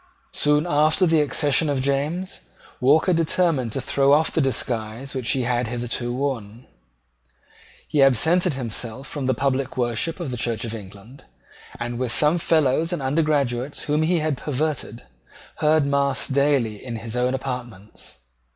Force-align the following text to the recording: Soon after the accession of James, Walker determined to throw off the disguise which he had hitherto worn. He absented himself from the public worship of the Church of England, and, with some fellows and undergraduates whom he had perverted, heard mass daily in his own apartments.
Soon 0.33 0.65
after 0.65 1.05
the 1.05 1.21
accession 1.21 1.69
of 1.69 1.79
James, 1.79 2.39
Walker 2.79 3.13
determined 3.13 3.71
to 3.73 3.79
throw 3.81 4.13
off 4.13 4.31
the 4.31 4.41
disguise 4.41 5.13
which 5.13 5.29
he 5.33 5.43
had 5.43 5.67
hitherto 5.67 6.11
worn. 6.11 6.65
He 7.87 8.01
absented 8.01 8.53
himself 8.53 9.05
from 9.05 9.27
the 9.27 9.35
public 9.35 9.77
worship 9.77 10.19
of 10.19 10.31
the 10.31 10.37
Church 10.37 10.65
of 10.65 10.73
England, 10.73 11.25
and, 11.79 11.99
with 11.99 12.11
some 12.11 12.39
fellows 12.39 12.91
and 12.91 12.99
undergraduates 13.03 13.83
whom 13.83 14.01
he 14.01 14.17
had 14.17 14.39
perverted, 14.39 15.03
heard 15.57 15.85
mass 15.85 16.27
daily 16.27 16.83
in 16.83 16.95
his 16.95 17.15
own 17.15 17.35
apartments. 17.35 18.17